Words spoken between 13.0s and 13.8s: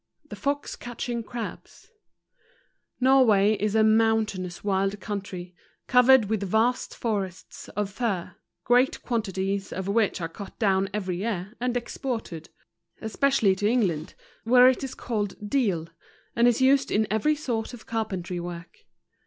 NORWAY. especially to